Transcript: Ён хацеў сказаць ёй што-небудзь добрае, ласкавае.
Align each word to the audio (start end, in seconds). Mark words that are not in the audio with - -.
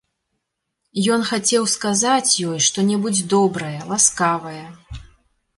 Ён 1.15 1.21
хацеў 1.31 1.67
сказаць 1.75 2.31
ёй 2.49 2.59
што-небудзь 2.69 3.21
добрае, 3.35 3.77
ласкавае. 3.93 4.65